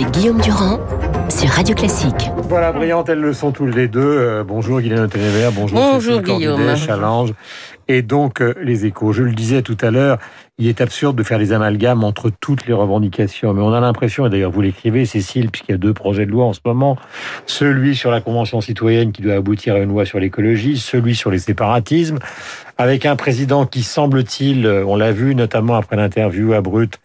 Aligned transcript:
avec 0.00 0.14
Guillaume 0.14 0.40
Durand 0.40 0.80
sur 1.28 1.48
Radio 1.50 1.74
Classique. 1.74 2.30
Voilà, 2.48 2.72
brillantes, 2.72 3.10
elles 3.10 3.20
le 3.20 3.34
sont 3.34 3.52
tous 3.52 3.66
les 3.66 3.86
deux. 3.86 4.00
Euh, 4.00 4.44
bonjour 4.44 4.80
Guylaine 4.80 5.08
Ténévert, 5.08 5.52
bonjour, 5.52 5.78
bonjour 5.78 6.22
Guillaume. 6.22 6.74
Challenge. 6.76 7.34
Et 7.86 8.00
donc, 8.00 8.40
euh, 8.40 8.54
les 8.62 8.86
échos. 8.86 9.12
Je 9.12 9.22
le 9.22 9.32
disais 9.32 9.60
tout 9.60 9.76
à 9.82 9.90
l'heure, 9.90 10.18
il 10.58 10.68
est 10.68 10.80
absurde 10.80 11.16
de 11.16 11.22
faire 11.22 11.38
les 11.38 11.52
amalgames 11.52 12.02
entre 12.02 12.30
toutes 12.30 12.66
les 12.66 12.72
revendications. 12.72 13.52
Mais 13.52 13.60
on 13.60 13.74
a 13.74 13.80
l'impression, 13.80 14.26
et 14.26 14.30
d'ailleurs 14.30 14.50
vous 14.50 14.62
l'écrivez, 14.62 15.04
Cécile, 15.04 15.50
puisqu'il 15.50 15.72
y 15.72 15.74
a 15.74 15.78
deux 15.78 15.92
projets 15.92 16.24
de 16.24 16.30
loi 16.30 16.46
en 16.46 16.54
ce 16.54 16.60
moment, 16.64 16.96
celui 17.44 17.94
sur 17.94 18.10
la 18.10 18.22
Convention 18.22 18.62
citoyenne 18.62 19.12
qui 19.12 19.20
doit 19.20 19.34
aboutir 19.34 19.74
à 19.74 19.80
une 19.80 19.90
loi 19.90 20.06
sur 20.06 20.18
l'écologie, 20.18 20.78
celui 20.78 21.14
sur 21.14 21.30
les 21.30 21.40
séparatismes, 21.40 22.20
avec 22.78 23.04
un 23.04 23.16
président 23.16 23.66
qui 23.66 23.82
semble-t-il, 23.82 24.64
euh, 24.64 24.84
on 24.86 24.96
l'a 24.96 25.12
vu 25.12 25.34
notamment 25.34 25.74
après 25.74 25.96
l'interview 25.96 26.54
à 26.54 26.62
Brut, 26.62 26.98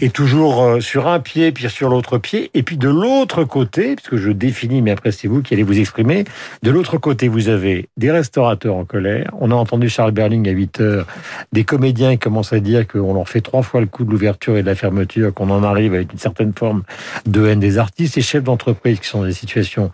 et 0.00 0.10
toujours 0.10 0.62
euh, 0.62 0.80
sur 0.80 1.08
un 1.08 1.20
pied, 1.20 1.52
puis 1.52 1.68
sur 1.68 1.88
l'autre 1.88 2.18
pied, 2.18 2.50
et 2.54 2.62
puis 2.62 2.76
de 2.76 2.88
l'autre 2.88 3.44
côté, 3.44 3.96
puisque 3.96 4.16
je 4.16 4.30
définis, 4.30 4.82
mais 4.82 4.90
après 4.90 5.12
c'est 5.12 5.28
vous 5.28 5.42
qui 5.42 5.54
allez 5.54 5.62
vous 5.62 5.78
exprimer, 5.78 6.24
de 6.62 6.70
l'autre 6.70 6.98
côté, 6.98 7.28
vous 7.28 7.48
avez 7.48 7.88
des 7.96 8.10
restaurateurs 8.10 8.76
en 8.76 8.84
colère. 8.84 9.30
On 9.40 9.50
a 9.50 9.54
entendu 9.54 9.88
Charles 9.88 10.12
Berling 10.12 10.48
à 10.48 10.52
8 10.52 10.80
heures, 10.80 11.06
des 11.52 11.64
comédiens 11.64 12.12
qui 12.12 12.18
commencent 12.18 12.52
à 12.52 12.60
dire 12.60 12.86
qu'on 12.86 13.14
leur 13.14 13.28
fait 13.28 13.40
trois 13.40 13.62
fois 13.62 13.80
le 13.80 13.86
coup 13.86 14.04
de 14.04 14.10
l'ouverture 14.10 14.56
et 14.56 14.62
de 14.62 14.66
la 14.66 14.74
fermeture, 14.74 15.34
qu'on 15.34 15.50
en 15.50 15.62
arrive 15.62 15.94
avec 15.94 16.12
une 16.12 16.18
certaine 16.18 16.52
forme 16.52 16.82
de 17.26 17.46
haine 17.46 17.60
des 17.60 17.78
artistes, 17.78 18.16
les 18.16 18.22
chefs 18.22 18.44
d'entreprise 18.44 19.00
qui 19.00 19.08
sont 19.08 19.20
dans 19.20 19.26
des 19.26 19.32
situations 19.32 19.90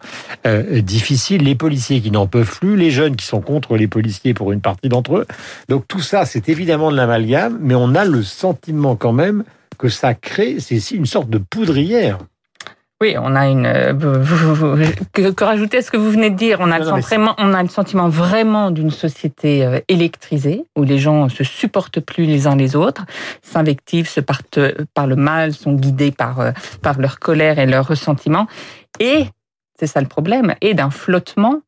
euh, 0.47 0.81
difficiles, 0.81 1.43
les 1.43 1.55
policiers 1.55 2.01
qui 2.01 2.11
n'en 2.11 2.27
peuvent 2.27 2.59
plus, 2.59 2.77
les 2.77 2.91
jeunes 2.91 3.17
qui 3.17 3.27
sont 3.27 3.41
contre 3.41 3.77
les 3.77 3.89
policiers 3.89 4.35
pour 4.35 4.53
une 4.53 4.61
partie 4.61 4.89
d'entre 4.89 5.17
eux. 5.17 5.27
Donc 5.69 5.89
tout 5.89 6.01
ça, 6.01 6.27
c'est 6.27 6.49
évidemment 6.49 6.91
de 6.91 6.97
l'amalgame, 6.97 7.59
mais 7.61 7.75
on 7.75 7.95
a 7.95 8.05
le 8.05 8.23
sentiment 8.23 8.97
quand 8.97 9.13
même 9.13 9.45
que 9.77 9.89
ça 9.89 10.15
crée, 10.15 10.57
c'est 10.61 10.91
une 10.93 11.07
sorte 11.07 11.31
de 11.31 11.39
poudrière. 11.39 12.19
Oui, 13.01 13.17
on 13.21 13.35
a 13.35 13.49
une. 13.49 13.67
Euh, 13.67 13.93
que, 15.13 15.45
rajouter 15.45 15.79
à 15.79 15.83
ce 15.83 15.91
que 15.91 15.97
vous 15.97 16.11
venez 16.11 16.31
de 16.31 16.37
dire 16.37 16.59
On 16.61 16.71
a, 16.71 16.79
le, 16.79 16.85
sentiment, 16.85 17.35
on 17.39 17.53
a 17.53 17.63
le 17.63 17.69
sentiment 17.69 18.09
vraiment 18.09 18.71
d'une 18.71 18.93
société 18.93 19.67
euh, 19.67 19.81
électrisée 19.89 20.65
où 20.77 20.85
les 20.85 20.99
gens 20.99 21.29
se 21.29 21.43
supportent 21.43 22.01
plus 22.01 22.25
les 22.25 22.47
uns 22.47 22.57
les 22.57 22.77
autres, 22.77 23.05
s'invectivent, 23.43 24.09
se 24.09 24.21
partent 24.21 24.61
par 24.95 25.09
le 25.09 25.17
mal, 25.17 25.53
sont 25.53 25.75
guidés 25.75 26.13
par 26.13 26.41
euh, 26.41 26.53
par 26.83 27.01
leur 27.01 27.19
colère 27.19 27.59
et 27.59 27.67
leur 27.67 27.87
ressentiment. 27.87 28.47
Et 29.01 29.27
c'est 29.79 29.87
ça 29.89 30.01
le 30.01 30.07
problème, 30.07 30.55
et 30.61 30.73
d'un 30.75 30.91
flottement, 30.91 31.61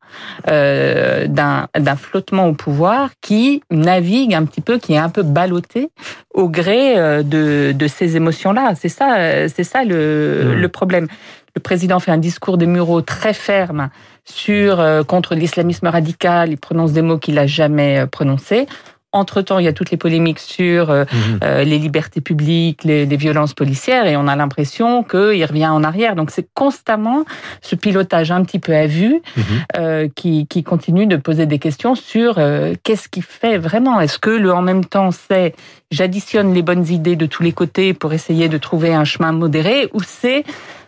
euh, 0.47 1.27
d'un 1.27 1.95
flottement 1.97 2.47
au 2.47 2.53
pouvoir 2.53 3.09
qui 3.21 3.61
navigue 3.69 4.33
un 4.33 4.45
petit 4.45 4.61
peu, 4.61 4.77
qui 4.77 4.93
est 4.93 4.97
un 4.97 5.09
peu 5.09 5.23
ballotté 5.23 5.89
au 6.33 6.47
gré 6.47 6.97
euh, 6.97 7.21
de, 7.21 7.73
de 7.73 7.87
ces 7.87 8.15
émotions-là. 8.15 8.73
C'est 8.75 8.89
ça, 8.89 9.47
c'est 9.49 9.65
ça 9.65 9.83
le, 9.83 10.43
mmh. 10.45 10.61
le 10.61 10.67
problème. 10.69 11.07
Le 11.55 11.61
président 11.61 11.99
fait 11.99 12.11
un 12.11 12.17
discours 12.17 12.57
des 12.57 12.67
Mureaux 12.67 13.01
très 13.01 13.33
ferme 13.33 13.89
sur 14.23 14.79
euh, 14.79 15.03
contre 15.03 15.35
l'islamisme 15.35 15.87
radical. 15.87 16.51
Il 16.51 16.57
prononce 16.57 16.93
des 16.93 17.01
mots 17.01 17.17
qu'il 17.17 17.37
a 17.39 17.47
jamais 17.47 18.05
prononcés. 18.07 18.67
Entre-temps, 19.13 19.57
il 19.57 19.63
y 19.63 19.69
a 19.69 19.73
toutes 19.73 19.89
les 19.89 19.97
polémiques 19.97 20.39
sur 20.39 20.89
euh, 20.89 21.05
mhm. 21.11 21.39
euh, 21.41 21.63
les 21.63 21.79
libertés 21.79 22.19
publiques, 22.19 22.83
les, 22.83 23.05
violences 23.05 23.53
policières, 23.53 24.05
et 24.05 24.17
on 24.17 24.27
a 24.27 24.35
l'impression 24.35 25.01
qu'il 25.01 25.45
revient 25.45 25.67
en 25.67 25.83
arrière. 25.83 26.15
Donc 26.15 26.29
c'est 26.29 26.47
constamment 26.53 27.23
ce 27.61 27.75
pilotage 27.75 28.31
un 28.31 28.43
petit 28.43 28.59
peu 28.59 28.75
à 28.75 28.85
vue 28.85 29.21
mhm. 29.37 29.43
euh, 29.77 30.07
qui, 30.13 30.45
qui, 30.47 30.61
continue 30.61 31.07
de 31.07 31.15
poser 31.15 31.45
des 31.45 31.57
questions 31.57 31.95
sur 31.95 32.35
qu'est-ce 32.83 33.07
qui 33.07 33.21
fait 33.21 33.57
vraiment? 33.57 34.01
Est-ce 34.01 34.19
que 34.19 34.29
le 34.29 34.51
en 34.53 34.61
même 34.61 34.83
temps 34.83 35.11
c'est 35.11 35.55
j'additionne 35.89 36.53
les 36.53 36.61
bonnes 36.61 36.85
idées 36.87 37.15
de 37.15 37.25
tous 37.25 37.43
les 37.43 37.53
côtés 37.53 37.93
pour 37.93 38.11
essayer 38.11 38.49
de 38.49 38.57
trouver 38.57 38.93
un 38.93 39.05
chemin 39.05 39.31
modéré, 39.31 39.87
ou 39.93 40.01
c'est 40.05 40.43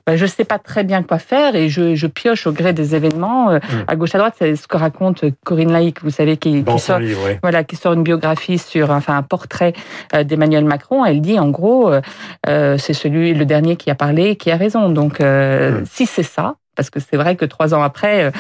bah, 0.09 0.17
je 0.17 0.23
ne 0.23 0.29
sais 0.29 0.43
pas 0.43 0.57
très 0.57 0.83
bien 0.83 1.03
quoi 1.03 1.19
faire 1.19 1.55
et 1.55 1.69
je, 1.69 2.07
pioche 2.07 2.47
au 2.47 2.51
gré 2.51 2.73
des 2.73 2.95
événements 2.95 3.51
euh, 3.51 3.59
mm. 3.59 3.83
à 3.87 3.95
gauche 3.95 4.15
à 4.15 4.17
droite. 4.17 4.33
C'est 4.39 4.55
ce 4.55 4.67
que 4.67 4.75
raconte 4.75 5.23
Corinne 5.45 5.71
Laïc, 5.71 6.01
vous 6.01 6.09
savez, 6.09 6.35
qui, 6.35 6.65
sort, 6.79 6.99
voilà, 7.43 7.63
qui 7.63 7.75
sort 7.75 7.93
une 7.93 8.01
biographie 8.01 8.57
sur, 8.57 8.89
enfin, 8.89 9.15
un 9.15 9.21
portrait 9.21 9.73
euh, 10.15 10.23
d'Emmanuel 10.23 10.65
Macron. 10.65 11.05
Elle 11.05 11.21
dit, 11.21 11.37
en 11.37 11.49
gros, 11.49 11.91
euh, 11.91 12.77
c'est 12.79 12.93
celui, 12.93 13.35
le 13.35 13.45
dernier 13.45 13.75
qui 13.75 13.91
a 13.91 13.95
parlé, 13.95 14.35
qui 14.35 14.49
a 14.49 14.57
raison. 14.57 14.89
Donc, 14.89 15.19
mm. 15.19 15.85
si 15.85 16.07
c'est 16.07 16.23
ça, 16.23 16.55
parce 16.75 16.89
que 16.89 16.99
c'est 16.99 17.17
vrai 17.17 17.35
que 17.35 17.45
trois 17.45 17.75
ans 17.75 17.83
après, 17.83 18.31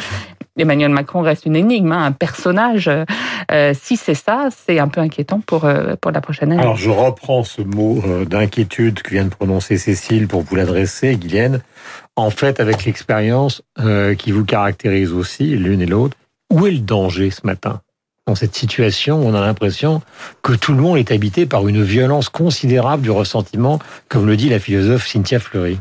Emmanuel 0.59 0.91
Macron 0.91 1.21
reste 1.21 1.45
une 1.45 1.55
énigme, 1.55 1.91
hein, 1.91 2.05
un 2.05 2.11
personnage. 2.11 2.89
Euh, 3.51 3.73
si 3.79 3.97
c'est 3.97 4.13
ça, 4.13 4.49
c'est 4.51 4.79
un 4.79 4.87
peu 4.87 5.01
inquiétant 5.01 5.41
pour, 5.45 5.65
euh, 5.65 5.95
pour 5.99 6.11
la 6.11 6.21
prochaine 6.21 6.51
année. 6.51 6.61
Alors 6.61 6.77
je 6.77 6.89
reprends 6.89 7.43
ce 7.43 7.61
mot 7.61 8.01
euh, 8.05 8.25
d'inquiétude 8.25 9.01
que 9.01 9.11
vient 9.11 9.25
de 9.25 9.29
prononcer 9.29 9.77
Cécile 9.77 10.27
pour 10.27 10.41
vous 10.41 10.55
l'adresser, 10.55 11.15
Guylaine. 11.15 11.61
En 12.15 12.29
fait, 12.29 12.59
avec 12.59 12.83
l'expérience 12.83 13.61
qui 14.17 14.31
vous 14.31 14.43
caractérise 14.43 15.13
aussi, 15.13 15.55
l'une 15.55 15.81
et 15.81 15.85
l'autre, 15.85 16.17
où 16.51 16.67
est 16.67 16.71
le 16.71 16.79
danger 16.79 17.31
ce 17.31 17.47
matin? 17.47 17.81
Dans 18.27 18.35
cette 18.35 18.55
situation 18.55 19.23
où 19.23 19.25
on 19.25 19.33
a 19.33 19.41
l'impression 19.41 20.01
que 20.43 20.53
tout 20.53 20.73
le 20.73 20.81
monde 20.81 20.97
est 20.97 21.11
habité 21.11 21.45
par 21.45 21.67
une 21.67 21.81
violence 21.81 22.27
considérable 22.27 23.03
du 23.03 23.09
ressentiment, 23.09 23.79
comme 24.09 24.27
le 24.27 24.35
dit 24.35 24.49
la 24.49 24.59
philosophe 24.59 25.07
Cynthia 25.07 25.39
Fleury 25.39 25.79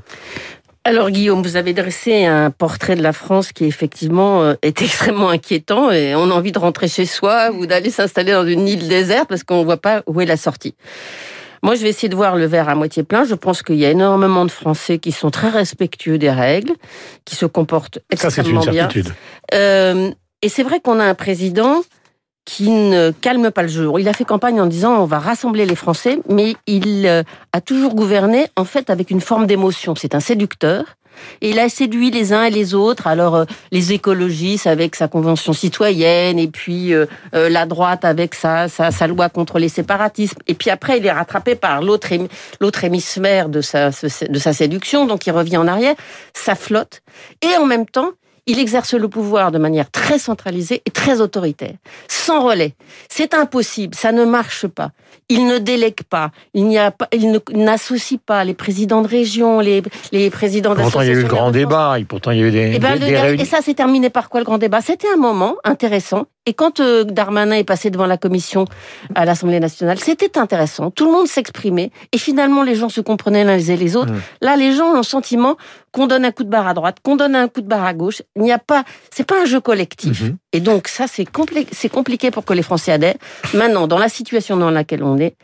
alors 0.88 1.10
Guillaume, 1.10 1.42
vous 1.42 1.56
avez 1.56 1.74
dressé 1.74 2.24
un 2.24 2.50
portrait 2.50 2.96
de 2.96 3.02
la 3.02 3.12
France 3.12 3.52
qui 3.52 3.66
effectivement 3.66 4.42
euh, 4.42 4.54
est 4.62 4.80
extrêmement 4.82 5.28
inquiétant 5.28 5.90
et 5.90 6.14
on 6.14 6.30
a 6.30 6.34
envie 6.34 6.50
de 6.50 6.58
rentrer 6.58 6.88
chez 6.88 7.04
soi 7.04 7.50
ou 7.52 7.66
d'aller 7.66 7.90
s'installer 7.90 8.32
dans 8.32 8.46
une 8.46 8.66
île 8.66 8.88
déserte 8.88 9.28
parce 9.28 9.44
qu'on 9.44 9.60
ne 9.60 9.64
voit 9.64 9.76
pas 9.76 10.02
où 10.06 10.20
est 10.22 10.26
la 10.26 10.38
sortie. 10.38 10.74
Moi, 11.62 11.74
je 11.74 11.82
vais 11.82 11.90
essayer 11.90 12.08
de 12.08 12.16
voir 12.16 12.36
le 12.36 12.46
verre 12.46 12.70
à 12.70 12.74
moitié 12.74 13.02
plein. 13.02 13.24
Je 13.24 13.34
pense 13.34 13.62
qu'il 13.62 13.76
y 13.76 13.84
a 13.84 13.90
énormément 13.90 14.46
de 14.46 14.50
Français 14.50 14.98
qui 14.98 15.12
sont 15.12 15.30
très 15.30 15.50
respectueux 15.50 16.16
des 16.16 16.30
règles, 16.30 16.72
qui 17.26 17.34
se 17.34 17.44
comportent 17.46 17.98
extrêmement 18.10 18.62
Ça, 18.62 18.70
une 18.70 18.74
bien. 18.74 18.88
Euh, 19.52 20.10
et 20.40 20.48
c'est 20.48 20.62
vrai 20.62 20.80
qu'on 20.80 21.00
a 21.00 21.04
un 21.04 21.14
président 21.14 21.82
qui 22.48 22.70
ne 22.70 23.10
calme 23.10 23.50
pas 23.50 23.60
le 23.60 23.68
jeu. 23.68 23.90
Il 23.98 24.08
a 24.08 24.14
fait 24.14 24.24
campagne 24.24 24.58
en 24.58 24.64
disant 24.64 25.02
on 25.02 25.04
va 25.04 25.18
rassembler 25.18 25.66
les 25.66 25.74
Français, 25.74 26.18
mais 26.30 26.56
il 26.66 27.06
euh, 27.06 27.22
a 27.52 27.60
toujours 27.60 27.94
gouverné 27.94 28.46
en 28.56 28.64
fait 28.64 28.88
avec 28.88 29.10
une 29.10 29.20
forme 29.20 29.46
d'émotion. 29.46 29.94
C'est 29.94 30.14
un 30.14 30.20
séducteur. 30.20 30.84
Et 31.42 31.50
il 31.50 31.58
a 31.58 31.68
séduit 31.68 32.10
les 32.10 32.32
uns 32.32 32.44
et 32.44 32.50
les 32.50 32.74
autres. 32.74 33.06
Alors 33.06 33.34
euh, 33.34 33.44
les 33.70 33.92
écologistes 33.92 34.66
avec 34.66 34.96
sa 34.96 35.08
convention 35.08 35.52
citoyenne, 35.52 36.38
et 36.38 36.48
puis 36.48 36.94
euh, 36.94 37.04
la 37.34 37.66
droite 37.66 38.06
avec 38.06 38.34
sa, 38.34 38.66
sa, 38.68 39.06
loi 39.06 39.28
contre 39.28 39.58
les 39.58 39.68
séparatismes. 39.68 40.38
Et 40.46 40.54
puis 40.54 40.70
après, 40.70 40.96
il 40.96 41.04
est 41.04 41.12
rattrapé 41.12 41.54
par 41.54 41.82
l'autre 41.82 42.08
l'autre 42.60 42.82
hémisphère 42.82 43.50
de 43.50 43.60
sa 43.60 43.90
de 43.90 44.38
sa 44.38 44.52
séduction, 44.54 45.04
donc 45.04 45.26
il 45.26 45.32
revient 45.32 45.58
en 45.58 45.68
arrière. 45.68 45.96
Ça 46.32 46.54
flotte. 46.54 47.02
Et 47.42 47.54
en 47.58 47.66
même 47.66 47.84
temps, 47.84 48.12
il 48.48 48.58
exerce 48.58 48.94
le 48.94 49.08
pouvoir 49.08 49.52
de 49.52 49.58
manière 49.58 49.90
très 49.90 50.18
centralisée 50.18 50.82
et 50.84 50.90
très 50.90 51.20
autoritaire, 51.20 51.74
sans 52.08 52.42
relais. 52.42 52.74
C'est 53.08 53.34
impossible, 53.34 53.94
ça 53.94 54.10
ne 54.10 54.24
marche 54.24 54.66
pas. 54.66 54.90
Il 55.28 55.46
ne 55.46 55.58
délègue 55.58 56.02
pas, 56.08 56.30
il 56.54 56.66
n'associe 57.52 58.18
pas 58.24 58.44
les 58.44 58.54
présidents 58.54 59.02
de 59.02 59.08
région, 59.08 59.60
les, 59.60 59.82
les 60.10 60.30
présidents. 60.30 60.74
Pourtant, 60.74 61.02
il 61.02 61.08
y 61.08 61.10
a 61.10 61.14
eu 61.14 61.22
le 61.22 61.28
grand 61.28 61.50
débat, 61.50 61.96
pourtant 62.08 62.30
il 62.30 62.40
y 62.40 62.42
a 62.42 62.46
eu 62.46 62.50
des, 62.50 62.58
et, 62.58 62.74
eh 62.76 62.78
ben, 62.78 63.38
et 63.38 63.44
ça 63.44 63.60
s'est 63.60 63.74
terminé 63.74 64.08
par 64.08 64.30
quoi 64.30 64.40
le 64.40 64.44
grand 64.44 64.58
débat? 64.58 64.80
C'était 64.80 65.08
un 65.12 65.18
moment 65.18 65.56
intéressant 65.64 66.26
et 66.48 66.54
quand 66.54 66.80
euh, 66.80 67.04
Darmanin 67.04 67.56
est 67.56 67.64
passé 67.64 67.90
devant 67.90 68.06
la 68.06 68.16
commission 68.16 68.64
à 69.14 69.26
l'Assemblée 69.26 69.60
nationale, 69.60 69.98
c'était 69.98 70.38
intéressant. 70.38 70.90
Tout 70.90 71.04
le 71.04 71.12
monde 71.12 71.26
s'exprimait 71.26 71.90
et 72.10 72.16
finalement 72.16 72.62
les 72.62 72.74
gens 72.74 72.88
se 72.88 73.02
comprenaient 73.02 73.44
l'un 73.44 73.58
les 73.58 73.96
autres. 73.96 74.12
Mmh. 74.12 74.20
Là, 74.40 74.56
les 74.56 74.72
gens 74.72 74.92
ont 74.92 74.96
le 74.96 75.02
sentiment 75.02 75.58
qu'on 75.92 76.06
donne 76.06 76.24
un 76.24 76.32
coup 76.32 76.44
de 76.44 76.48
barre 76.48 76.66
à 76.66 76.72
droite, 76.72 76.96
qu'on 77.02 77.16
donne 77.16 77.36
un 77.36 77.48
coup 77.48 77.60
de 77.60 77.68
barre 77.68 77.84
à 77.84 77.92
gauche. 77.92 78.22
Il 78.34 78.42
n'y 78.44 78.52
a 78.52 78.58
pas, 78.58 78.84
c'est 79.10 79.26
pas 79.26 79.42
un 79.42 79.44
jeu 79.44 79.60
collectif. 79.60 80.22
Mmh. 80.22 80.36
Et 80.52 80.60
donc 80.60 80.88
ça, 80.88 81.04
c'est 81.06 81.26
compliqué 81.26 82.30
pour 82.30 82.44
que 82.44 82.54
les 82.54 82.62
Français 82.62 82.92
adhèrent. 82.92 83.16
Maintenant, 83.52 83.86
dans 83.86 83.98
la 83.98 84.08
situation 84.08 84.56
dans 84.56 84.70
laquelle 84.70 85.02
on 85.02 85.18
est, 85.18 85.36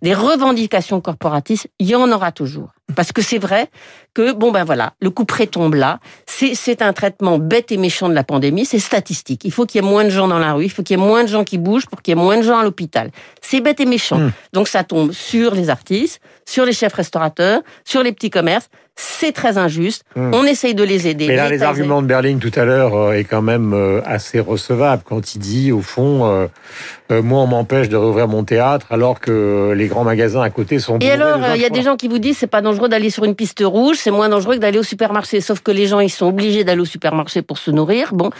des 0.00 0.14
revendications 0.14 1.00
corporatistes, 1.00 1.68
il 1.78 1.88
y 1.88 1.94
en 1.94 2.10
aura 2.10 2.32
toujours. 2.32 2.70
Parce 2.94 3.12
que 3.12 3.20
c'est 3.20 3.38
vrai 3.38 3.68
que, 4.14 4.32
bon 4.32 4.52
ben 4.52 4.64
voilà, 4.64 4.94
le 5.00 5.10
coup 5.10 5.24
près 5.24 5.46
tombe 5.46 5.74
là. 5.74 5.98
C'est 6.26 6.80
un 6.80 6.92
traitement 6.92 7.38
bête 7.38 7.70
et 7.72 7.76
méchant 7.76 8.08
de 8.08 8.14
la 8.14 8.24
pandémie, 8.24 8.64
c'est 8.64 8.78
statistique. 8.78 9.44
Il 9.44 9.52
faut 9.52 9.66
qu'il 9.66 9.82
y 9.82 9.84
ait 9.84 9.88
moins 9.88 10.04
de 10.04 10.10
gens 10.10 10.28
dans 10.28 10.38
la 10.38 10.54
rue, 10.54 10.64
il 10.64 10.70
faut 10.70 10.82
qu'il 10.82 10.96
y 10.96 11.02
ait 11.02 11.04
moins 11.04 11.24
de 11.24 11.28
gens 11.28 11.44
qui 11.44 11.58
bougent 11.58 11.86
pour 11.86 12.00
qu'il 12.00 12.16
y 12.16 12.18
ait 12.18 12.22
moins 12.22 12.38
de 12.38 12.42
gens 12.42 12.58
à 12.58 12.62
l'hôpital. 12.62 13.10
C'est 13.42 13.60
bête 13.60 13.80
et 13.80 13.86
méchant. 13.86 14.18
Hmm. 14.18 14.32
Donc 14.52 14.68
ça 14.68 14.84
tombe 14.84 15.12
sur 15.12 15.54
les 15.54 15.68
artistes, 15.68 16.20
sur 16.46 16.64
les 16.64 16.72
chefs 16.72 16.94
restaurateurs, 16.94 17.60
sur 17.84 18.02
les 18.02 18.12
petits 18.12 18.30
commerces. 18.30 18.70
C'est 18.98 19.32
très 19.32 19.58
injuste. 19.58 20.04
Hmm. 20.16 20.30
On 20.32 20.44
essaye 20.44 20.74
de 20.74 20.82
les 20.82 21.06
aider. 21.06 21.26
Mais 21.28 21.36
là, 21.36 21.50
les 21.50 21.62
arguments 21.62 22.00
de 22.00 22.06
Berling 22.06 22.38
tout 22.38 22.52
à 22.54 22.64
l'heure 22.64 22.94
euh, 22.94 23.12
est 23.12 23.24
quand 23.24 23.42
même 23.42 23.74
euh, 23.74 24.00
assez 24.06 24.40
recevable 24.40 25.02
quand 25.04 25.34
il 25.34 25.38
dit, 25.38 25.70
au 25.70 25.82
fond, 25.82 26.24
euh, 26.24 27.22
moi, 27.22 27.40
on 27.40 27.46
m'empêche 27.46 27.90
de 27.90 27.96
rouvrir 27.96 28.26
mon 28.26 28.42
théâtre 28.44 28.86
alors 28.90 29.20
que 29.20 29.74
les 29.76 29.86
grands 29.86 30.04
magasins 30.04 30.40
à 30.40 30.48
côté 30.48 30.78
sont. 30.78 30.98
Et 31.00 31.10
alors, 31.10 31.38
il 31.54 31.60
y 31.60 31.66
a 31.66 31.70
des 31.70 31.82
gens 31.82 31.96
qui 31.96 32.08
vous 32.08 32.18
disent 32.18 32.38
c'est 32.38 32.46
pas 32.46 32.62
dangereux 32.62 32.88
d'aller 32.88 33.10
sur 33.10 33.24
une 33.24 33.34
piste 33.34 33.62
rouge, 33.62 33.96
c'est 33.98 34.10
moins 34.10 34.30
dangereux 34.30 34.54
que 34.54 34.60
d'aller 34.60 34.78
au 34.78 34.82
supermarché. 34.82 35.42
Sauf 35.42 35.60
que 35.60 35.70
les 35.70 35.86
gens, 35.86 36.00
ils 36.00 36.10
sont 36.10 36.26
obligés 36.26 36.64
d'aller 36.64 36.80
au 36.80 36.86
supermarché 36.86 37.42
pour 37.42 37.58
se 37.58 37.70
nourrir. 37.70 38.14
Bon, 38.14 38.30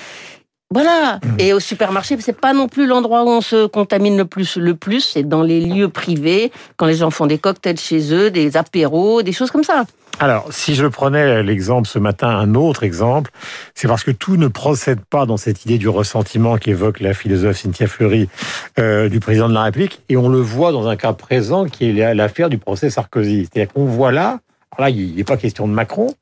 Voilà. 0.72 1.16
Mmh. 1.22 1.28
Et 1.38 1.52
au 1.52 1.60
supermarché, 1.60 2.16
c'est 2.20 2.38
pas 2.38 2.52
non 2.52 2.68
plus 2.68 2.86
l'endroit 2.86 3.24
où 3.24 3.28
on 3.28 3.40
se 3.40 3.66
contamine 3.66 4.16
le 4.16 4.24
plus. 4.24 4.56
Le 4.56 4.74
plus, 4.74 5.00
c'est 5.00 5.22
dans 5.22 5.42
les 5.42 5.60
lieux 5.60 5.88
privés, 5.88 6.50
quand 6.76 6.86
les 6.86 6.96
gens 6.96 7.10
font 7.10 7.26
des 7.26 7.38
cocktails 7.38 7.78
chez 7.78 8.12
eux, 8.12 8.30
des 8.30 8.56
apéros, 8.56 9.22
des 9.22 9.32
choses 9.32 9.50
comme 9.50 9.64
ça. 9.64 9.84
Alors, 10.18 10.46
si 10.50 10.74
je 10.74 10.86
prenais 10.86 11.42
l'exemple 11.42 11.86
ce 11.86 11.98
matin, 11.98 12.28
un 12.28 12.54
autre 12.54 12.84
exemple, 12.84 13.30
c'est 13.74 13.86
parce 13.86 14.02
que 14.02 14.10
tout 14.10 14.38
ne 14.38 14.48
procède 14.48 15.00
pas 15.00 15.26
dans 15.26 15.36
cette 15.36 15.66
idée 15.66 15.76
du 15.76 15.90
ressentiment 15.90 16.56
qu'évoque 16.56 17.00
la 17.00 17.12
philosophe 17.12 17.58
Cynthia 17.58 17.86
Fleury 17.86 18.30
euh, 18.78 19.10
du 19.10 19.20
président 19.20 19.48
de 19.48 19.52
la 19.52 19.64
République, 19.64 20.00
et 20.08 20.16
on 20.16 20.30
le 20.30 20.40
voit 20.40 20.72
dans 20.72 20.88
un 20.88 20.96
cas 20.96 21.12
présent 21.12 21.66
qui 21.66 21.90
est 21.90 22.14
l'affaire 22.14 22.48
du 22.48 22.56
procès 22.56 22.88
Sarkozy. 22.88 23.46
C'est-à-dire 23.46 23.72
qu'on 23.74 23.84
voit 23.84 24.10
là, 24.10 24.38
là, 24.78 24.88
il 24.88 25.16
n'est 25.16 25.24
pas 25.24 25.36
question 25.36 25.68
de 25.68 25.74
Macron, 25.74 26.14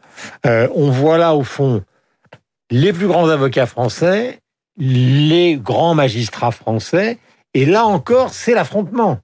euh, 0.45 0.67
on 0.75 0.91
voit 0.91 1.17
là 1.17 1.37
au 1.37 1.45
fond 1.45 1.85
les 2.71 2.93
plus 2.93 3.07
grands 3.07 3.29
avocats 3.29 3.67
français, 3.67 4.41
les 4.77 5.57
grands 5.57 5.95
magistrats 5.95 6.51
français, 6.51 7.19
et 7.55 7.67
là 7.67 7.87
encore, 7.87 8.31
c'est 8.31 8.55
l'affrontement. 8.55 9.19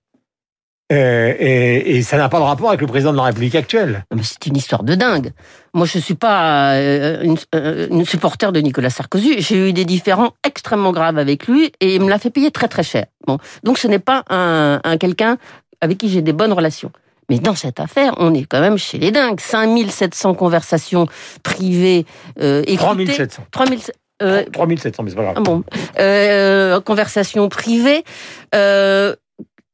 Euh, 0.92 1.34
et, 1.38 2.02
ça 2.02 2.16
n'a 2.16 2.28
pas 2.28 2.38
de 2.38 2.44
rapport 2.44 2.69
avec 2.69 2.81
le 2.81 2.87
président 2.87 3.12
de 3.12 3.16
la 3.16 3.25
République 3.25 3.54
actuelle. 3.54 4.04
C'est 4.22 4.46
une 4.46 4.56
histoire 4.56 4.82
de 4.82 4.94
dingue. 4.96 5.32
Moi, 5.72 5.87
je 5.87 5.98
suis 5.98 6.16
pas 6.16 6.75
euh, 6.75 7.37
euh, 7.54 7.87
une, 7.90 8.04
supporter 8.04 8.50
de 8.50 8.60
Nicolas 8.60 8.90
Sarkozy. 8.90 9.40
J'ai 9.40 9.69
eu 9.69 9.72
des 9.72 9.84
différends 9.84 10.32
extrêmement 10.44 10.90
graves 10.90 11.19
avec 11.19 11.46
lui 11.46 11.70
et 11.81 11.94
il 11.94 12.02
me 12.02 12.08
l'a 12.08 12.19
fait 12.19 12.31
payer 12.31 12.50
très 12.50 12.66
très 12.66 12.82
cher. 12.82 13.06
Bon, 13.26 13.38
donc 13.62 13.78
ce 13.78 13.86
n'est 13.86 14.00
pas 14.00 14.25
un, 14.31 14.81
quelqu'un 14.98 15.38
avec 15.81 15.98
qui 15.98 16.08
j'ai 16.08 16.22
des 16.22 16.32
bonnes 16.32 16.52
relations. 16.52 16.90
Mais 17.31 17.38
dans 17.38 17.55
cette 17.55 17.79
affaire, 17.81 18.12
on 18.19 18.35
est 18.35 18.44
quand 18.44 18.61
même 18.61 18.77
chez 18.77 18.99
les 18.99 19.12
dingues. 19.12 19.41
5700 19.41 20.35
conversations 20.35 21.06
privées 21.44 22.05
euh, 22.41 22.65
3700. 22.65 23.44
3700. 23.53 23.93
3700, 24.53 25.03
mais 25.03 25.11
c'est 25.11 25.17
pas 25.17 25.23
grave. 25.23 25.35
Ah 25.38 25.41
bon. 25.41 25.65
Euh, 25.99 26.81
conversations 26.81 27.49
privées. 27.49 28.05
Euh, 28.55 29.15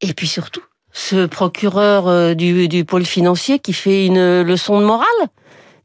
et 0.03 0.13
puis 0.13 0.27
surtout, 0.27 0.63
ce 0.93 1.27
procureur 1.27 2.07
euh, 2.09 2.35
du, 2.35 2.69
du 2.69 2.85
pôle 2.85 3.05
financier 3.05 3.59
qui 3.59 3.73
fait 3.73 4.07
une 4.07 4.43
leçon 4.43 4.79
de 4.79 4.85
morale. 4.85 5.07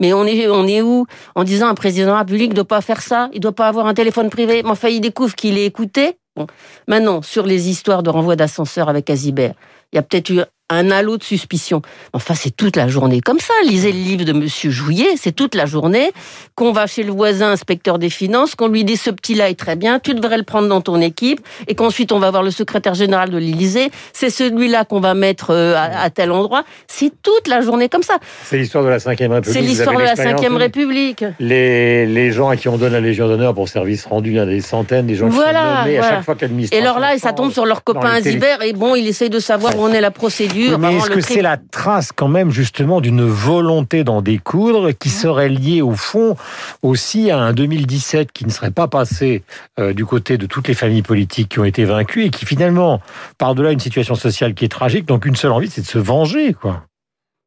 Mais 0.01 0.13
on 0.13 0.25
est, 0.25 0.47
on 0.49 0.67
est 0.67 0.81
où 0.81 1.05
En 1.35 1.43
disant 1.43 1.67
un 1.67 1.75
président 1.75 2.07
de 2.07 2.11
la 2.11 2.19
République 2.19 2.49
ne 2.49 2.55
doit 2.55 2.65
pas 2.65 2.81
faire 2.81 3.01
ça, 3.01 3.29
il 3.31 3.37
ne 3.37 3.41
doit 3.41 3.51
pas 3.55 3.67
avoir 3.67 3.85
un 3.85 3.93
téléphone 3.93 4.29
privé. 4.29 4.61
Mais 4.63 4.69
enfin, 4.69 4.89
il 4.89 4.99
découvre 4.99 5.35
qu'il 5.35 5.57
est 5.57 5.65
écouté. 5.65 6.17
Bon. 6.35 6.47
Maintenant, 6.87 7.21
sur 7.21 7.45
les 7.45 7.69
histoires 7.69 8.03
de 8.03 8.09
renvoi 8.09 8.35
d'ascenseur 8.35 8.89
avec 8.89 9.09
Azibert, 9.09 9.53
il 9.91 9.97
y 9.97 9.99
a 9.99 10.01
peut-être 10.01 10.29
eu 10.29 10.41
un 10.71 10.89
halo 10.89 11.17
de 11.17 11.23
suspicion. 11.23 11.81
Enfin, 12.13 12.33
c'est 12.33 12.55
toute 12.55 12.75
la 12.75 12.87
journée 12.87 13.21
comme 13.21 13.39
ça. 13.39 13.53
Lisez 13.65 13.91
le 13.91 13.99
livre 13.99 14.25
de 14.25 14.33
Monsieur 14.33 14.71
Jouillet, 14.71 15.15
c'est 15.17 15.33
toute 15.33 15.55
la 15.55 15.65
journée 15.65 16.11
qu'on 16.55 16.71
va 16.71 16.87
chez 16.87 17.03
le 17.03 17.11
voisin 17.11 17.51
inspecteur 17.51 17.99
des 17.99 18.09
finances, 18.09 18.55
qu'on 18.55 18.67
lui 18.67 18.83
dit 18.83 18.97
ce 18.97 19.09
petit-là 19.09 19.49
est 19.49 19.59
très 19.59 19.75
bien, 19.75 19.99
tu 19.99 20.13
devrais 20.13 20.37
le 20.37 20.43
prendre 20.43 20.67
dans 20.67 20.81
ton 20.81 21.01
équipe, 21.01 21.39
et 21.67 21.75
qu'ensuite 21.75 22.11
on 22.11 22.19
va 22.19 22.31
voir 22.31 22.43
le 22.43 22.51
secrétaire 22.51 22.93
général 22.93 23.29
de 23.29 23.37
l'Élysée, 23.37 23.91
c'est 24.13 24.29
celui-là 24.29 24.85
qu'on 24.85 24.99
va 24.99 25.13
mettre 25.13 25.51
euh, 25.51 25.75
à, 25.75 26.09
tel 26.09 26.31
endroit. 26.31 26.63
C'est 26.87 27.11
toute 27.21 27.47
la 27.47 27.61
journée 27.61 27.89
comme 27.89 28.03
ça. 28.03 28.17
C'est 28.43 28.57
l'histoire 28.57 28.83
de 28.83 28.89
la 28.89 28.97
Ve 28.97 29.05
République. 29.05 29.43
C'est 29.45 29.61
l'histoire 29.61 29.97
de 29.97 30.03
la 30.03 30.15
Ve 30.15 30.55
République. 30.55 31.25
Les, 31.39 32.05
les 32.05 32.31
gens 32.31 32.49
à 32.49 32.55
qui 32.55 32.69
on 32.69 32.77
donne 32.77 32.93
la 32.93 33.01
Légion 33.01 33.27
d'honneur 33.27 33.53
pour 33.53 33.67
service 33.67 34.05
rendu, 34.05 34.31
il 34.31 34.35
y 34.35 34.39
a 34.39 34.45
des 34.45 34.61
centaines, 34.61 35.07
des 35.07 35.15
gens 35.15 35.29
qui 35.29 35.35
sont 35.35 35.41
nommés 35.41 35.97
à 35.97 36.09
chaque 36.09 36.23
fois 36.23 36.35
que 36.35 36.45
Et 36.71 36.79
alors 36.79 36.99
là, 36.99 37.17
ça 37.17 37.33
tombe 37.33 37.51
sur 37.51 37.65
leur 37.65 37.83
copain 37.83 38.11
Azibert, 38.11 38.61
et 38.61 38.73
bon, 38.73 38.95
il 38.95 39.07
essaye 39.07 39.29
de 39.29 39.39
savoir 39.39 39.77
où 39.77 39.83
on 39.83 39.93
est 39.93 40.01
la 40.01 40.11
procédure 40.11 40.60
mais 40.79 40.95
est-ce 40.97 41.09
que 41.09 41.21
c'est 41.21 41.41
la 41.41 41.57
trace 41.57 42.11
quand 42.11 42.27
même 42.27 42.51
justement 42.51 43.01
d'une 43.01 43.23
volonté 43.23 44.03
d'en 44.03 44.21
découdre 44.21 44.91
qui 44.91 45.09
serait 45.09 45.49
liée 45.49 45.81
au 45.81 45.93
fond 45.93 46.35
aussi 46.81 47.31
à 47.31 47.39
un 47.39 47.53
2017 47.53 48.31
qui 48.31 48.45
ne 48.45 48.51
serait 48.51 48.71
pas 48.71 48.87
passé 48.87 49.43
euh, 49.79 49.93
du 49.93 50.05
côté 50.05 50.37
de 50.37 50.45
toutes 50.45 50.67
les 50.67 50.73
familles 50.73 51.01
politiques 51.01 51.49
qui 51.49 51.59
ont 51.59 51.65
été 51.65 51.85
vaincues 51.85 52.25
et 52.25 52.29
qui 52.29 52.45
finalement, 52.45 53.01
par-delà 53.37 53.71
une 53.71 53.79
situation 53.79 54.15
sociale 54.15 54.53
qui 54.53 54.65
est 54.65 54.69
tragique, 54.69 55.05
donc 55.05 55.25
une 55.25 55.35
seule 55.35 55.51
envie, 55.51 55.69
c'est 55.69 55.81
de 55.81 55.87
se 55.87 55.99
venger, 55.99 56.53
quoi. 56.53 56.83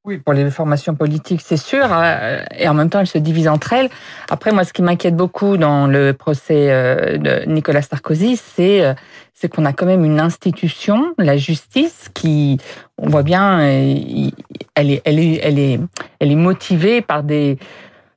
Oui, 0.06 0.18
pour 0.18 0.34
les 0.34 0.50
formations 0.50 0.94
politiques, 0.94 1.40
c'est 1.42 1.56
sûr. 1.56 1.86
Euh, 1.90 2.42
et 2.58 2.68
en 2.68 2.74
même 2.74 2.90
temps, 2.90 3.00
elles 3.00 3.06
se 3.06 3.16
divisent 3.16 3.48
entre 3.48 3.72
elles. 3.72 3.88
Après, 4.28 4.52
moi, 4.52 4.64
ce 4.64 4.74
qui 4.74 4.82
m'inquiète 4.82 5.16
beaucoup 5.16 5.56
dans 5.56 5.86
le 5.86 6.12
procès 6.12 6.70
euh, 6.70 7.16
de 7.16 7.50
Nicolas 7.50 7.80
Sarkozy, 7.80 8.36
c'est 8.36 8.84
euh, 8.84 8.92
c'est 9.32 9.48
qu'on 9.48 9.64
a 9.64 9.72
quand 9.72 9.86
même 9.86 10.04
une 10.04 10.20
institution, 10.20 11.14
la 11.16 11.38
justice, 11.38 12.10
qui, 12.12 12.58
on 12.98 13.08
voit 13.08 13.22
bien, 13.22 13.60
elle 13.60 14.90
est, 14.90 15.02
elle 15.06 15.18
est, 15.18 15.40
elle 15.42 15.58
est, 15.58 15.80
elle 16.20 16.30
est 16.30 16.36
motivée 16.36 17.00
par 17.00 17.24
des 17.24 17.58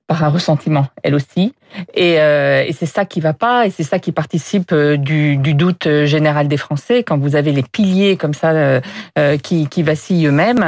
par 0.07 0.24
un 0.24 0.30
ressentiment, 0.30 0.88
elle 1.04 1.15
aussi. 1.15 1.54
Et, 1.94 2.19
euh, 2.19 2.63
et 2.65 2.71
c'est 2.71 2.86
ça 2.86 3.04
qui 3.04 3.19
va 3.19 3.33
pas, 3.33 3.68
et 3.68 3.69
c'est 3.69 3.83
ça 3.83 4.00
qui 4.00 4.13
participe 4.13 4.71
euh, 4.71 4.95
du, 4.95 5.36
du, 5.36 5.54
doute 5.54 5.86
euh, 5.86 6.06
général 6.06 6.48
des 6.48 6.56
Français. 6.56 7.04
Quand 7.04 7.18
vous 7.18 7.36
avez 7.36 7.51
les 7.51 7.62
piliers 7.62 8.15
comme 8.15 8.33
ça 8.33 8.51
euh, 8.51 9.38
qui, 9.38 9.68
qui, 9.68 9.83
vacillent 9.83 10.27
eux-mêmes, 10.27 10.63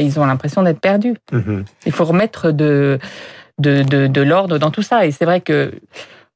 ils 0.00 0.18
ont 0.18 0.24
l'impression 0.24 0.62
d'être 0.62 0.80
perdus. 0.80 1.16
Mm-hmm. 1.32 1.64
Il 1.86 1.92
faut 1.92 2.06
remettre 2.06 2.50
de, 2.50 2.98
de, 3.58 3.82
de, 3.82 4.06
de 4.06 4.22
l'ordre 4.22 4.58
dans 4.58 4.70
tout 4.70 4.82
ça. 4.82 5.04
Et 5.04 5.10
c'est 5.10 5.26
vrai 5.26 5.42
que 5.42 5.72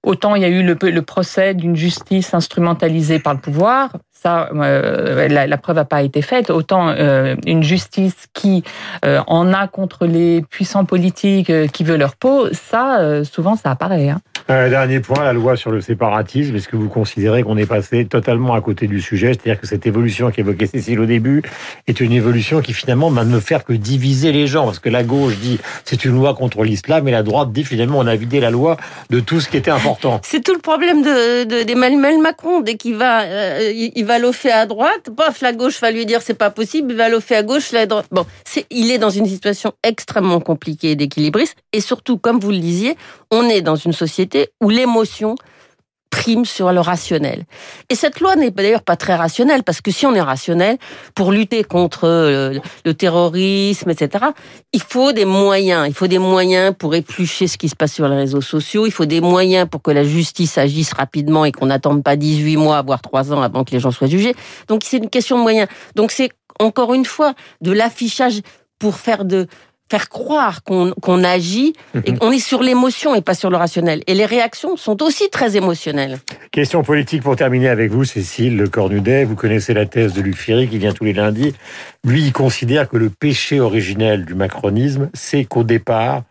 autant 0.02 0.34
il 0.34 0.42
y 0.42 0.44
a 0.44 0.48
eu 0.48 0.62
le, 0.62 1.02
procès 1.02 1.54
d'une 1.54 1.76
justice 1.76 2.34
instrumentalisée 2.34 3.18
par 3.18 3.34
le 3.34 3.40
pouvoir, 3.40 3.90
ça, 4.12 4.48
euh, 4.54 5.28
la, 5.28 5.58
preuve 5.58 5.76
n'a 5.76 5.84
pas 5.84 6.02
été 6.02 6.22
faite. 6.22 6.50
Autant 6.50 6.88
euh, 6.88 7.34
une 7.44 7.62
justice 7.62 8.28
qui 8.32 8.62
euh, 9.04 9.20
en 9.26 9.52
a 9.52 9.66
contre 9.66 10.06
les 10.06 10.42
puissants 10.42 10.84
politiques 10.84 11.52
qui 11.72 11.84
veulent 11.84 11.98
leur 11.98 12.14
peau, 12.14 12.48
ça, 12.52 13.24
souvent, 13.24 13.56
ça 13.56 13.72
apparaît. 13.72 14.10
Hein. 14.10 14.20
Dernier 14.48 15.00
point, 15.00 15.24
la 15.24 15.32
loi 15.32 15.56
sur 15.56 15.70
le 15.70 15.80
séparatisme. 15.80 16.54
Est-ce 16.54 16.68
que 16.68 16.76
vous 16.76 16.88
considérez 16.88 17.42
qu'on 17.42 17.56
est 17.56 17.66
passé 17.66 18.04
totalement 18.06 18.54
à 18.54 18.60
côté 18.60 18.86
du 18.86 19.00
sujet? 19.00 19.32
C'est-à-dire 19.32 19.60
que 19.60 19.66
cette 19.66 19.86
évolution 19.86 20.30
qu'évoquait 20.30 20.66
Cécile 20.66 21.00
au 21.00 21.06
début 21.06 21.42
est 21.88 22.00
une 22.00 22.12
évolution 22.12 22.60
qui 22.60 22.72
finalement 22.72 23.10
ne 23.10 23.40
faire 23.40 23.64
que 23.64 23.72
diviser 23.72 24.32
les 24.32 24.46
gens. 24.46 24.64
Parce 24.64 24.78
que 24.78 24.88
la 24.88 25.02
gauche 25.02 25.36
dit 25.38 25.58
c'est 25.84 26.04
une 26.04 26.14
loi 26.14 26.34
contre 26.34 26.62
l'islam 26.62 27.08
et 27.08 27.10
la 27.10 27.22
droite 27.22 27.52
dit 27.52 27.64
finalement 27.64 27.98
on 27.98 28.06
a 28.06 28.16
vidé 28.16 28.40
la 28.40 28.50
loi 28.50 28.76
de 29.10 29.20
tout 29.20 29.40
ce 29.40 29.48
qui 29.48 29.56
était 29.56 29.70
important. 29.70 30.20
C'est 30.24 30.42
tout 30.42 30.54
le 30.54 30.60
problème 30.60 31.02
d'Emmanuel 31.02 32.16
de, 32.16 32.22
Macron. 32.22 32.60
Dès 32.60 32.76
qu'il 32.76 32.94
va, 32.94 33.24
il 33.70 34.04
va 34.04 34.12
va 34.18 34.32
faire 34.32 34.56
à 34.58 34.66
droite, 34.66 35.10
paf, 35.16 35.40
la 35.40 35.52
gauche 35.52 35.80
va 35.80 35.90
lui 35.90 36.06
dire 36.06 36.20
c'est 36.22 36.34
pas 36.34 36.50
possible, 36.50 36.92
il 36.92 36.96
va 36.96 37.20
faire 37.20 37.40
à 37.40 37.42
gauche, 37.42 37.72
la 37.72 37.86
droite. 37.86 38.06
Bon, 38.10 38.26
il 38.70 38.90
est 38.90 38.98
dans 38.98 39.10
une 39.10 39.26
situation 39.26 39.72
extrêmement 39.82 40.40
compliquée 40.40 40.96
d'équilibriste, 40.96 41.56
et 41.72 41.80
surtout, 41.80 42.18
comme 42.18 42.38
vous 42.38 42.50
le 42.50 42.58
disiez, 42.58 42.96
on 43.30 43.48
est 43.48 43.62
dans 43.62 43.76
une 43.76 43.92
société 43.92 44.31
où 44.60 44.68
l'émotion 44.68 45.36
prime 46.12 46.44
sur 46.44 46.70
le 46.72 46.80
rationnel. 46.80 47.44
Et 47.88 47.94
cette 47.94 48.20
loi 48.20 48.36
n'est 48.36 48.50
d'ailleurs 48.50 48.82
pas 48.82 48.96
très 48.96 49.14
rationnelle, 49.14 49.64
parce 49.64 49.80
que 49.80 49.90
si 49.90 50.06
on 50.06 50.14
est 50.14 50.20
rationnel, 50.20 50.76
pour 51.14 51.32
lutter 51.32 51.64
contre 51.64 52.04
euh, 52.04 52.58
le, 52.84 52.94
terrorisme, 52.94 53.90
etc., 53.90 54.26
il 54.72 54.82
faut 54.82 55.12
des 55.12 55.24
moyens. 55.24 55.88
Il 55.88 55.94
faut 55.94 56.06
des 56.06 56.18
moyens 56.18 56.74
pour 56.78 56.94
éplucher 56.94 57.48
ce 57.48 57.56
qui 57.56 57.68
se 57.68 57.74
passe 57.74 57.94
sur 57.94 58.06
les 58.08 58.14
réseaux 58.14 58.42
sociaux. 58.42 58.86
Il 58.86 58.92
faut 58.92 59.06
des 59.06 59.22
moyens 59.22 59.66
pour 59.68 59.80
que 59.80 59.90
la 59.90 60.04
justice 60.04 60.58
agisse 60.58 60.92
rapidement 60.92 61.46
et 61.46 61.50
qu'on 61.50 61.66
n'attende 61.66 62.04
pas 62.04 62.14
18 62.14 62.56
mois, 62.58 62.82
voire 62.82 63.00
3 63.00 63.32
ans 63.32 63.40
avant 63.40 63.64
que 63.64 63.70
les 63.70 63.80
gens 63.80 63.90
soient 63.90 64.06
jugés. 64.06 64.34
Donc 64.68 64.82
c'est 64.84 64.98
une 64.98 65.08
question 65.08 65.38
de 65.38 65.42
moyens. 65.42 65.68
Donc 65.96 66.10
c'est 66.12 66.28
encore 66.60 66.92
une 66.92 67.06
fois 67.06 67.32
de 67.62 67.72
l'affichage 67.72 68.42
pour 68.78 68.96
faire 68.96 69.24
de 69.24 69.46
faire 69.92 70.08
croire 70.08 70.62
qu'on 70.64 71.24
agit 71.24 71.74
et 72.06 72.12
mhm. 72.12 72.18
qu'on 72.18 72.30
est 72.30 72.38
sur 72.38 72.62
l'émotion 72.62 73.14
et 73.14 73.20
pas 73.20 73.34
sur 73.34 73.50
le 73.50 73.58
rationnel. 73.58 74.02
Et 74.06 74.14
les 74.14 74.24
réactions 74.24 74.78
sont 74.78 75.02
aussi 75.02 75.28
très 75.28 75.54
émotionnelles. 75.54 76.18
Question 76.50 76.82
politique 76.82 77.22
pour 77.22 77.36
terminer 77.36 77.68
avec 77.68 77.90
vous, 77.90 78.04
Cécile 78.04 78.56
Le 78.56 78.68
Cornudet. 78.68 79.24
Vous 79.24 79.34
connaissez 79.34 79.74
la 79.74 79.84
thèse 79.84 80.14
de 80.14 80.22
Luc 80.22 80.36
Ferry 80.36 80.66
qui 80.66 80.78
vient 80.78 80.94
tous 80.94 81.04
les 81.04 81.12
lundis. 81.12 81.52
Lui, 82.04 82.22
il 82.22 82.32
considère 82.32 82.88
que 82.88 82.96
le 82.96 83.10
péché 83.10 83.60
originel 83.60 84.24
du 84.24 84.34
macronisme, 84.34 85.10
c'est 85.12 85.44
qu'au 85.44 85.62
départ, 85.62 86.22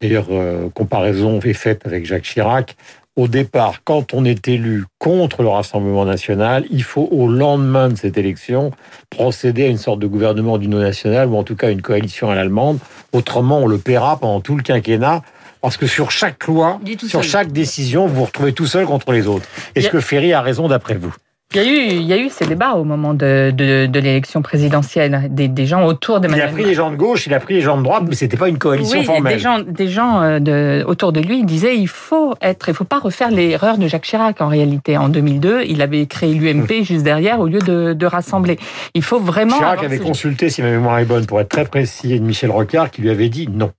d'ailleurs, 0.00 0.28
euh, 0.30 0.68
comparaison 0.72 1.40
est 1.40 1.52
faite 1.52 1.84
avec 1.86 2.06
Jacques 2.06 2.22
Chirac, 2.22 2.76
au 3.16 3.28
départ, 3.28 3.82
quand 3.84 4.12
on 4.12 4.24
est 4.24 4.48
élu 4.48 4.84
contre 4.98 5.42
le 5.42 5.48
Rassemblement 5.48 6.04
national, 6.04 6.64
il 6.70 6.82
faut 6.82 7.08
au 7.12 7.28
lendemain 7.28 7.88
de 7.88 7.96
cette 7.96 8.18
élection 8.18 8.72
procéder 9.08 9.64
à 9.64 9.68
une 9.68 9.78
sorte 9.78 10.00
de 10.00 10.06
gouvernement 10.06 10.58
d'union 10.58 10.78
nationale 10.78 11.28
ou 11.28 11.36
en 11.36 11.44
tout 11.44 11.54
cas 11.54 11.70
une 11.70 11.82
coalition 11.82 12.30
à 12.30 12.34
l'allemande. 12.34 12.78
Autrement, 13.12 13.58
on 13.58 13.66
le 13.66 13.78
paiera 13.78 14.18
pendant 14.18 14.40
tout 14.40 14.56
le 14.56 14.62
quinquennat. 14.62 15.22
Parce 15.60 15.78
que 15.78 15.86
sur 15.86 16.10
chaque 16.10 16.46
loi, 16.46 16.78
sur 17.08 17.22
chaque 17.22 17.50
décision, 17.50 18.06
vous 18.06 18.16
vous 18.16 18.24
retrouvez 18.24 18.52
tout 18.52 18.66
seul 18.66 18.84
contre 18.84 19.12
les 19.12 19.26
autres. 19.26 19.48
Est-ce 19.74 19.88
que 19.88 20.00
Ferry 20.00 20.34
a 20.34 20.42
raison 20.42 20.68
d'après 20.68 20.94
vous 20.94 21.14
il 21.54 21.62
y, 21.62 21.64
a 21.64 21.70
eu, 21.70 21.86
il 21.88 22.02
y 22.02 22.12
a 22.12 22.18
eu 22.18 22.30
ces 22.30 22.46
débats 22.46 22.72
au 22.74 22.84
moment 22.84 23.14
de, 23.14 23.52
de, 23.54 23.86
de 23.86 24.00
l'élection 24.00 24.42
présidentielle, 24.42 25.28
des, 25.30 25.48
des, 25.48 25.66
gens 25.66 25.84
autour 25.84 26.20
de 26.20 26.28
Il 26.28 26.40
a 26.40 26.48
pris 26.48 26.64
les 26.64 26.74
gens 26.74 26.90
de 26.90 26.96
gauche, 26.96 27.26
il 27.26 27.34
a 27.34 27.40
pris 27.40 27.54
les 27.54 27.60
gens 27.60 27.78
de 27.78 27.82
droite, 27.82 28.04
mais 28.08 28.14
c'était 28.14 28.36
pas 28.36 28.48
une 28.48 28.58
coalition 28.58 28.98
oui, 28.98 29.04
formelle. 29.04 29.34
Des 29.34 29.38
gens, 29.38 29.58
des 29.60 29.88
gens 29.88 30.22
euh, 30.22 30.38
de, 30.40 30.84
autour 30.86 31.12
de 31.12 31.20
lui 31.20 31.44
disaient 31.44 31.76
il 31.76 31.88
faut 31.88 32.34
être, 32.40 32.68
il 32.68 32.74
faut 32.74 32.84
pas 32.84 32.98
refaire 32.98 33.30
l'erreur 33.30 33.78
de 33.78 33.86
Jacques 33.86 34.04
Chirac. 34.04 34.40
En 34.40 34.48
réalité, 34.48 34.96
en 34.96 35.08
2002, 35.08 35.62
il 35.66 35.82
avait 35.82 36.06
créé 36.06 36.34
l'UMP 36.34 36.82
juste 36.82 37.04
derrière 37.04 37.40
au 37.40 37.46
lieu 37.46 37.60
de, 37.60 37.92
de, 37.92 38.06
rassembler. 38.06 38.58
Il 38.94 39.02
faut 39.02 39.20
vraiment. 39.20 39.56
Chirac 39.56 39.84
avait 39.84 39.98
consulté, 39.98 40.50
si 40.50 40.62
ma 40.62 40.70
mémoire 40.70 40.98
est 40.98 41.04
bonne, 41.04 41.26
pour 41.26 41.40
être 41.40 41.48
très 41.48 41.64
précis, 41.64 42.20
Michel 42.20 42.50
Rocard 42.50 42.90
qui 42.90 43.02
lui 43.02 43.10
avait 43.10 43.28
dit 43.28 43.48
non. 43.50 43.70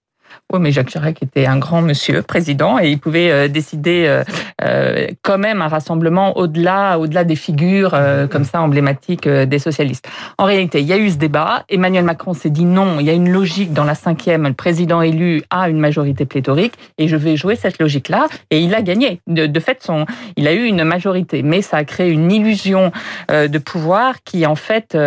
Oui, 0.54 0.60
mais 0.60 0.72
Jacques 0.72 0.89
Chirac 0.89 1.22
était 1.24 1.46
un 1.46 1.58
grand 1.58 1.82
monsieur, 1.82 2.22
président, 2.22 2.80
et 2.80 2.89
il 2.89 3.00
pouvait 3.00 3.32
euh, 3.32 3.48
décider 3.48 4.06
euh, 4.08 4.24
euh, 4.63 5.08
quand 5.24 5.38
même 5.38 5.62
un 5.62 5.68
rassemblement 5.68 6.38
au-delà, 6.38 7.00
au-delà 7.00 7.24
des 7.24 7.36
figures 7.36 7.98
comme 8.32 8.44
ça 8.44 8.62
emblématiques 8.62 9.27
des 9.27 9.60
socialistes. 9.60 10.08
En 10.38 10.46
réalité, 10.46 10.82
il 10.82 10.88
y 10.88 10.94
a 10.94 10.98
eu 10.98 11.10
ce 11.10 11.18
débat. 11.18 11.63
Emmanuel 11.70 12.04
Macron 12.04 12.34
s'est 12.34 12.50
dit 12.50 12.65
non. 12.65 13.00
Il 13.00 13.06
y 13.06 13.10
a 13.10 13.13
une 13.13 13.30
logique 13.30 13.74
dans 13.74 13.84
la 13.84 13.96
cinquième. 13.96 14.44
Le 14.44 14.54
président 14.54 15.01
élu 15.01 15.44
a 15.50 15.70
une 15.70 15.80
majorité 15.80 16.25
pléthorique, 16.25 16.74
et 16.98 17.08
je 17.08 17.15
vais 17.15 17.38
jouer 17.38 17.56
cette 17.56 17.80
logique-là. 17.80 18.27
Et 18.51 18.60
il 18.60 18.74
a 18.75 18.82
gagné. 18.82 19.22
De, 19.27 19.48
de, 19.48 19.60
fait, 19.60 19.82
son, 19.84 20.06
il 20.38 20.48
a 20.48 20.54
eu 20.54 20.65
une 20.65 20.84
majorité, 20.84 21.44
mais 21.44 21.62
ça 21.62 21.77
a 21.77 21.84
créé 21.84 22.10
une 22.10 22.32
illusion 22.32 22.92
de 23.30 23.58
pouvoir 23.58 24.24
qui, 24.24 24.46
en 24.46 24.56
fait, 24.56 24.98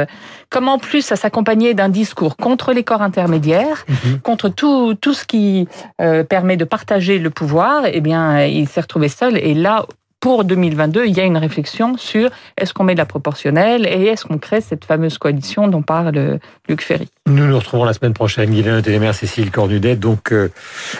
comme 0.50 0.68
en 0.68 0.78
plus 0.78 1.02
ça 1.02 1.16
s'accompagnait 1.16 1.74
d'un 1.74 1.88
discours 1.88 2.36
contre 2.36 2.72
les 2.72 2.84
corps 2.84 3.02
intermédiaires, 3.02 3.84
mhm. 3.88 4.20
contre 4.20 4.48
tout, 4.48 4.94
tout 4.94 5.14
ce 5.18 5.24
qui 5.24 5.68
euh, 6.00 6.24
permet 6.24 6.56
de 6.56 6.64
partager 6.64 7.18
le 7.18 7.30
pouvoir, 7.30 7.84
eh 7.90 8.00
bien, 8.00 8.44
il 8.44 8.68
s'est 8.68 8.80
retrouvé 8.80 9.08
seul. 9.08 9.36
Et 9.36 9.54
là, 9.54 9.86
pour 10.20 10.44
2022, 10.44 11.06
il 11.06 11.16
y 11.16 11.20
a 11.20 11.24
une 11.24 11.36
réflexion 11.36 11.96
sur 11.96 12.30
est-ce 12.56 12.74
qu'on 12.74 12.82
met 12.82 12.94
de 12.94 12.98
la 12.98 13.06
proportionnelle 13.06 13.86
et 13.86 14.06
est-ce 14.06 14.24
qu'on 14.24 14.38
crée 14.38 14.60
cette 14.60 14.84
fameuse 14.84 15.16
coalition 15.16 15.68
dont 15.68 15.82
parle 15.82 16.40
Luc 16.68 16.82
Ferry. 16.82 17.08
Nous 17.26 17.46
nous 17.46 17.56
retrouvons 17.56 17.84
la 17.84 17.92
semaine 17.92 18.14
prochaine. 18.14 18.50
Guylaine 18.50 18.82
Télémère, 18.82 19.14
Cécile 19.14 19.52
Cornudet, 19.52 19.94
donc 19.94 20.32
euh, 20.32 20.50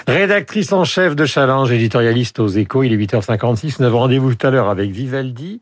rédactrice 0.07 0.73
en 0.73 0.85
chef 0.85 1.17
de 1.17 1.27
Challenge, 1.27 1.71
éditorialiste 1.73 2.39
aux 2.39 2.49
échos. 2.49 2.85
Il 2.85 2.93
est 2.93 2.97
8h56. 2.97 3.77
Nous 3.81 3.87
avons 3.87 3.99
rendez-vous 3.99 4.35
tout 4.35 4.47
à 4.47 4.51
l'heure 4.51 4.69
avec 4.69 4.91
Vivaldi. 4.91 5.61